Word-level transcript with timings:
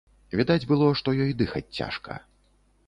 Відаць 0.39 0.65
было, 0.71 0.87
што 1.03 1.15
ёй 1.27 1.31
дыхаць 1.43 1.67
цяжка. 1.81 2.21